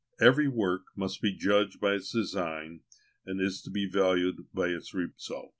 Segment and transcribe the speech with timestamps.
[0.19, 2.79] Every work must be judged by its design,
[3.23, 5.49] and is to be valued by its result.